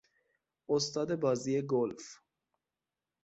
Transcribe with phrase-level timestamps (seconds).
[0.69, 2.17] استاد بازی گلف